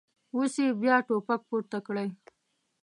اوس 0.35 0.53
یې 0.63 0.67
بیا 0.81 0.95
ټوپک 1.07 1.41
پورته 1.49 1.77
کړی. 1.87 2.07